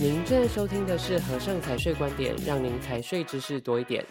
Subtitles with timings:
[0.00, 4.06] 您正在收听的是和盛财税观点，让您财税知识多一点。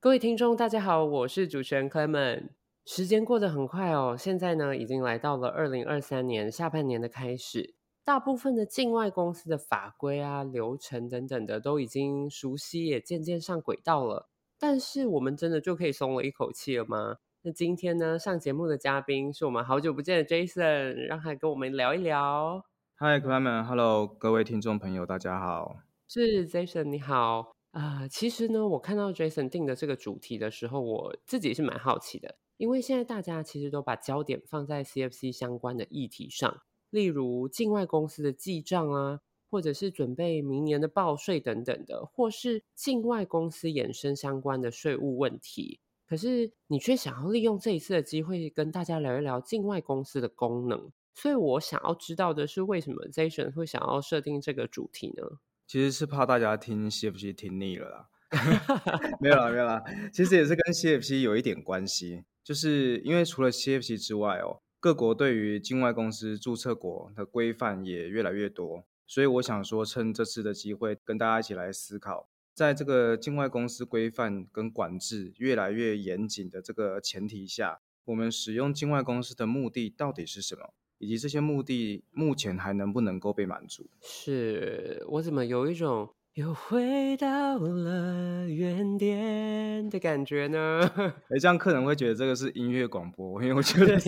[0.00, 2.48] 各位听众，大家好，我是主持人 Clement。
[2.84, 14.28] 时间过得很快哦，现在呢已经来到了二零二三年下半年的开始，大部分的境外公司的法规啊、流程等等的都已经熟悉，也渐渐上轨道了。
[14.58, 17.18] 但是我们真的就可以松了一口气了吗？
[17.42, 22.64] 那今天呢，上节目的嘉宾是我们好久不见的 Jason，让他跟我们聊一聊。
[23.00, 25.76] Hi，Clement，Hello，各位听众朋友，大家好。
[26.08, 28.08] 是 Jason，你好啊。
[28.08, 39.20] 其实呢，我看到 Jason 定的这个主题的时候，我自己是蛮好奇的，因为现在大家其实都把焦点放在 CFC 相关的议题上，例如境外公司的记账啊。
[39.50, 45.80] 或者是准备明年的报税等等的，或是境外公司衍生相关的税务问题。
[46.06, 50.90] 可是你却想要利用这一次的机会跟大家聊一聊境外公司的功能。
[51.20, 55.40] 所以我想要知道的是，为什么 Zation 会想要设定这个主题呢？
[55.66, 58.08] 其实是怕大家听 CFC 听腻了啦。
[59.20, 59.82] 没有啦，没有啦。
[60.12, 68.84] 其实也是跟 CFC 有一点关系，就是因为除了 CFC 之外哦，各国对于境外公司注册国的规范也越来越多。
[69.04, 80.74] 所以我想说，趁这次的机会，跟大家一起来思考，在这个境外公司规范跟管制越来越严谨的这个前提下，我们使用境外公司的目的到底是什么？
[80.98, 83.88] 以及这些目的目前还能不能够被满足？
[84.00, 90.80] 是我怎么有一种又回到了原点的感觉呢？
[91.30, 93.98] 哎，这样客人会觉得这个是音乐广播，因为我觉 得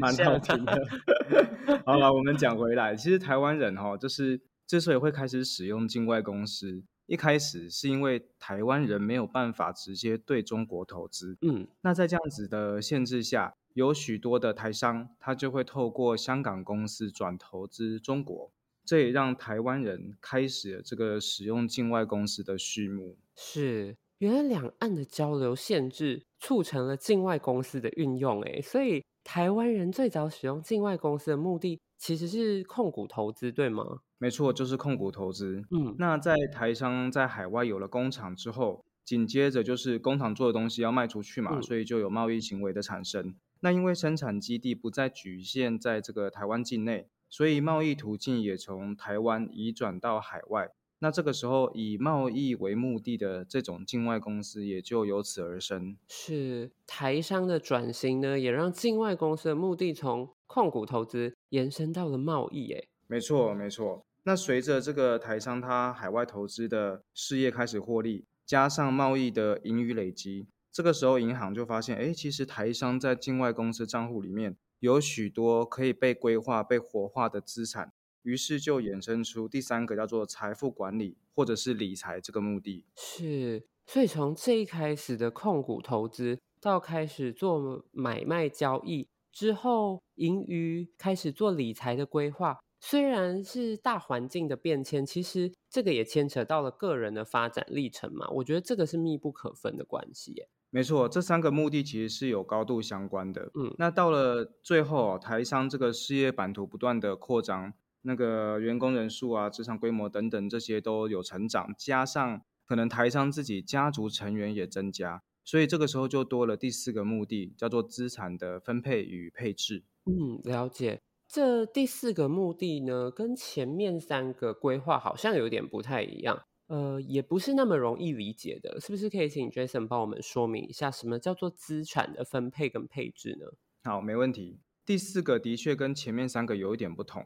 [0.00, 0.86] 蛮好听的。
[1.84, 18.50] 好了，我们讲回来，其实台湾人哈，就是之所以会开始使用境外公司，一开始是因为台湾人没有办法直接对中国投资，嗯，那在这样子的限制下，有许多的台商他就会透过香港公司转投资中国，
[18.84, 23.18] 这也让台湾人开始了这个使用境外公司的序幕。
[23.36, 29.04] 是，原来两岸的交流限制促成了境外公司的运用，哎，所以。
[29.26, 34.00] 台湾人最早使用境外公司的目的其实是控股投资，对吗？
[34.18, 35.62] 没错，就是控股投资。
[35.70, 43.34] 嗯，那在台商在海外有了工厂之后，紧接着就是工厂做的东西要卖出去嘛，嗯，所以就有贸易行为的产生。
[43.60, 50.70] 那因为生产基地不再局限在这个台湾境内，所以贸易途径也从台湾移转到海外。
[51.00, 55.98] 那这个时候，以贸易为目的的这种境外公司也就由此而生。
[56.08, 62.72] 是台商的转型呢，也让境外公司的目的从控股投资延伸到了贸易。
[62.72, 64.02] 诶，没错，没错。
[64.22, 77.92] 那随着这个台商他海外投资的事业开始获利，加上贸易的盈余累积，这个时候银行就发现，哎，其实台商在境外公司账户里面有许多可以被规划、被活化的资产。
[78.22, 82.86] 于是就衍生出第三个叫做财富管理或者是理财这个目的。
[82.96, 98.28] 是，所以从这一开始的控股投资到开始做买卖交易之后，盈余开始做理财的规划，虽然是大环境的变迁，其实这个也牵扯到了个人的发展历程嘛。
[98.28, 100.50] 我觉得这个是密不可分的关系耶。
[100.68, 103.50] 没错，这三个目的其实是有高度相关的。
[103.54, 107.72] 嗯，那到了最后，台商这个事业版图不断的扩张。
[108.02, 119.84] 那个员工人数啊、资产规模等等，这些都有成长，加上可能台商自己家族成员也增加，所以这个时候就多了第四个目的，叫做资产的分配与配置。
[120.04, 121.00] 嗯，了解。
[121.26, 129.10] 这第四个目的呢，跟前面三个规划好像有点不太一样，呃，也不是那么容易理解的，是不是？
[129.10, 133.46] 可以请 Jason 帮我们说明一下，什么叫做资产的分配跟配置呢？
[133.84, 134.60] 好，没问题。
[134.84, 137.24] 第四个的确跟前面三个有一点不同。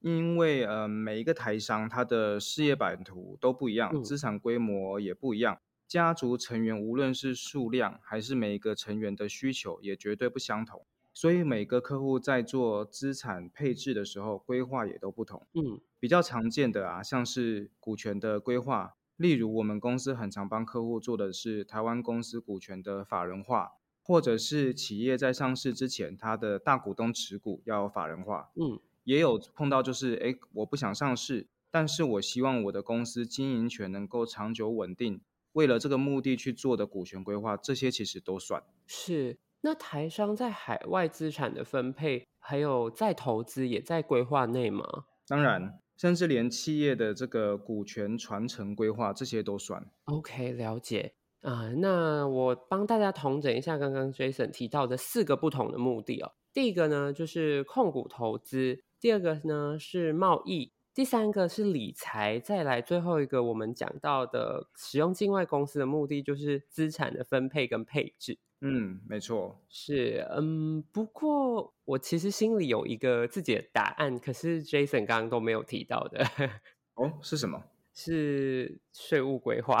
[0.00, 10.86] 因为呃，每一个台商他的事业版图都不一样，资产规模也不一样，家族成员无论是数量还是每一个成员的需求也绝对不相同，
[11.18, 15.44] 所以每个客户在做资产配置的时候，规划也都不同。
[15.52, 28.52] 嗯，比较常见的啊，像是股权的规划，例如我们公司很常帮客户做的是台湾公司股权的法人化，或者是企业在上市之前，它的大股东持股要法人化。
[28.54, 28.78] 嗯。
[29.02, 35.20] 也有碰到就是，哎，我不想上市，但是我希望我的公司经营权能够长久稳定，
[35.50, 39.38] 为了这个目的去做的股权规划，这些其实都算是。
[39.60, 44.84] 那台商在海外资产的分配，还有再投资，也在规划内吗？
[45.26, 49.84] 当然，甚至连企业的这个股权传承规划，这些都算。
[50.04, 51.62] OK，了解啊。
[51.62, 56.32] 呃，那我帮大家统整一下刚刚 Jason 提到的四个不同的目的哦。
[56.52, 58.80] 第一个呢，就是控股投资。
[59.00, 68.38] 第二个呢是贸易，第三个是理财，再来最后一个我们讲到的使用境外公司的目的就是资产的分配跟配置。
[68.60, 76.26] 嗯，没错，是嗯，不过我其实心里有一个自己的答案，可是 Jason 刚刚都没有提到的。
[76.94, 77.62] 哦，是什么？
[77.94, 79.80] 是税务规划。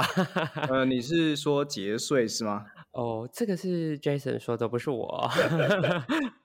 [0.68, 2.66] 呃，你是说节税是吗？
[2.92, 5.28] 哦，这个是 Jason 说的，不是我。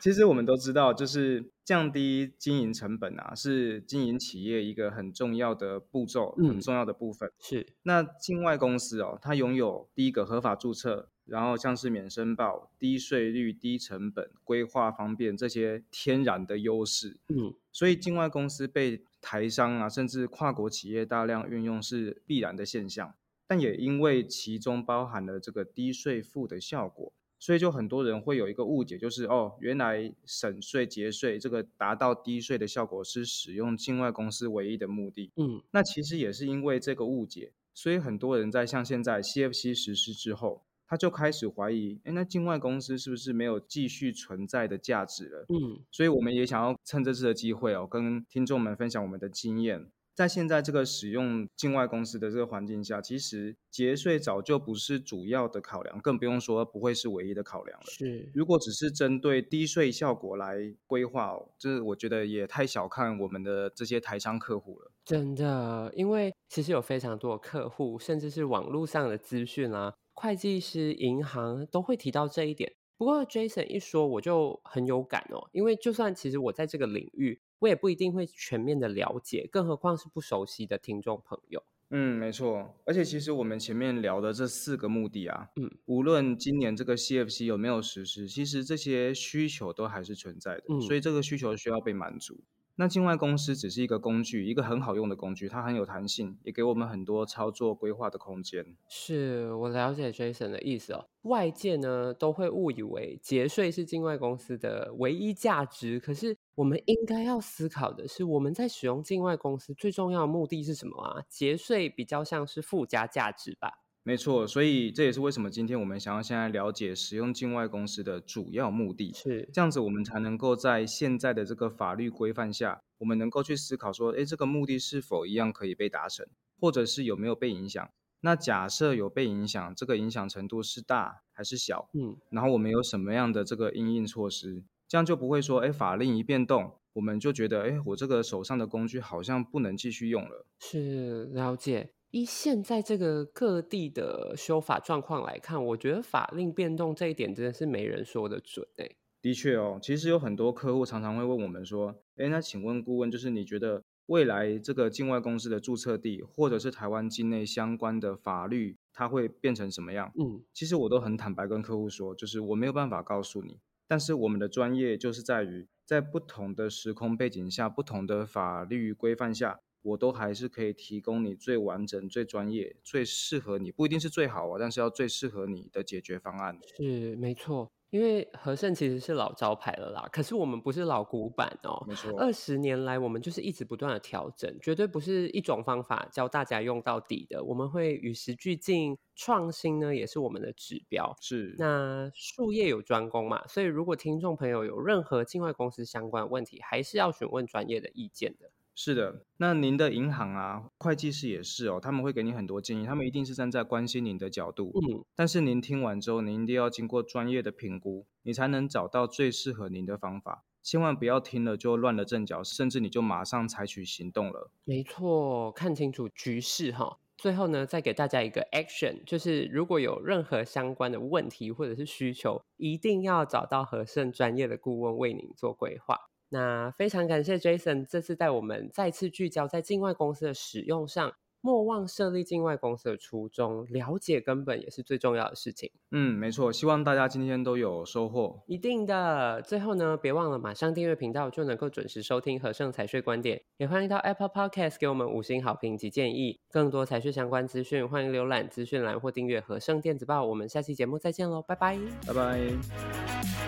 [0.00, 7.30] 其实我们都知道，就是降低经营成本啊，是经营企业一个很重要的步骤，嗯、很重要的部分。
[7.40, 7.66] 是。
[7.82, 17.18] 那境外公司哦，它拥有第一个合法注册，然后像是免申报、低税率、低成本、规划方便这些天然的优势。
[17.28, 17.54] 嗯。
[17.72, 23.14] 所以境外公司被台商啊，甚至跨国企业大量运用是必然的现象。
[23.46, 27.12] 但也因为其中包含了这个低税负的效果。
[27.38, 35.30] 所以就很多人会有一个误解，就是哦，原来省税节税这个达到低税的效果是使用境外公司唯一的目的。
[35.36, 45.44] 嗯，那其实也是因为这个误解，所以很多人在像现在 CFC 实施之后，他就开始怀疑，哎，那境外公司是不是没有继续存在的价值了？
[45.48, 49.90] 嗯，所以我们也想要趁这次的机会哦，跟听众们分享我们的经验。
[50.18, 57.86] 在现在这个使用境外公司的这个环境下，其实节税早就不是主要的考量，更不用说不会是唯一的考量了。
[57.86, 64.90] 是，如果只是针对低税效果来规划，这我觉得也太小看我们的这些台商客户了。
[65.04, 72.72] 真的，因为其实有非常多的客户，甚至是网络上的资讯啊，会计师、银行都会提到这一点。
[72.98, 77.40] 不过 Jason 一说，我就很有感哦，因为就算其实我在这个领域。
[77.60, 81.60] 我也不一定会全面的了解，更何况是不熟悉的听众朋友。
[81.90, 82.72] 嗯，没错。
[82.84, 90.62] 而且其实我们前面聊的这四个目的啊，嗯，无论今年这个 CFC 有没有实施，其实这些需求都还是存在的。
[90.68, 92.38] 嗯，所以这个需求需要被满足。
[92.80, 98.76] 那境外公司只是一个工具，一个很好用的工具，它很有弹性，也给我们很多操作规划的空间。
[98.88, 101.04] 是，我了解 Jason 的意思哦。
[101.22, 111.20] 外界呢都会误以为节税是境外公司的唯一价值，可是我们应该要思考的是，我们在使用境外公司最重要的目的是什么啊？
[111.28, 113.87] 节税比较像是附加价值吧。
[114.04, 119.12] 没错，所以这也是为什么今天我们想要先来了解使用境外公司的主要目的。
[119.12, 126.26] 是这样子，我们才能够在现在的这个法律规范下，我们能够去思考说，诶，这个目的是否一样可以被达成，
[126.58, 127.90] 或者是有没有被影响？
[128.20, 131.90] 那假设有被影响，这个影响程度是大还是小？
[131.92, 134.62] 嗯，然后我们有什么样的这个因应措施？
[134.88, 140.46] 这样就不会说，诶，法令一变动，我们就觉得，哎，我这个手上的工具好像不能继续用了。
[140.58, 141.92] 是，了解。
[142.10, 148.88] 以现在这个各地的修法状况来看，我觉得法令变动这一点真的是没人说得准哎。
[149.20, 169.60] 的确哦，其实有很多客户常常会问我们说：“哎，那请问顾问，就是你觉得未来这个境外公司的注册地，或者是台湾境内相关的法律，它会变成什么样？”嗯，其实我都很坦白跟客户说，就是我没有办法告诉你，但是我们的专业就是在于在不同的时空背景下、不同的法律规范下。
[169.88, 176.58] 我都还是可以提供你最完整、最专业、最适合你，不一定是最好啊，但是要最适合你的解决方案。
[176.76, 181.84] 是，没错，因为和盛其实是老招牌了啦，可是我们不是老古板哦。
[181.88, 187.42] 没错，二十年来我们就是一直不断的调整，绝对不是一种方法教大家用到底的。
[187.42, 191.16] 我们会与时俱进，创新呢也是我们的指标。
[191.20, 198.50] 是，那术业有专攻嘛，所以如果听众朋友有任何境外公司相关的问题，还是要询问专业的意见的。
[198.80, 204.70] 是的，那您的银行啊，会计师也是哦，他们会给你很多建议，他们一定是站在关心您的角度。
[204.72, 210.44] 嗯，但是您听完之后，您一定要经过专业的评估，你才能找到最适合您的方法。
[210.62, 214.52] 千万不要听了就乱了阵脚，甚至你就马上采取行动了。
[214.62, 217.00] 没错，看清楚局势哈。
[217.16, 225.98] 最后呢，再给大家一个 action，就是如果有任何相关的问题或者是需求，一定要找到和盛专业的顾问为您做规划。
[226.30, 235.70] 那非常感谢 Jason 这次带我们再次聚焦在境外公司的使用上，莫忘设立境外公司的初衷，了解根本也是最重要的事情。
[235.92, 238.42] 嗯，没错，希望大家今天都有收获。
[238.46, 239.40] 一定的。
[239.40, 243.40] 最后呢，别忘了马上订阅频道，就能够准时收听和盛财税观点。
[243.56, 246.40] 也欢迎到 Apple Podcast 给我们五星好评及建议。
[246.50, 250.26] 更多财税相关资讯，欢迎浏览资讯栏或订阅和盛电子报。
[250.26, 253.47] 我们下期节目再见喽，拜拜，拜拜。